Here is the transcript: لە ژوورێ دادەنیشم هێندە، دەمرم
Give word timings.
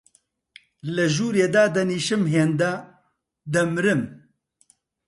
لە 0.95 1.05
ژوورێ 1.15 1.45
دادەنیشم 1.55 2.23
هێندە، 2.33 2.71
دەمرم 3.53 4.01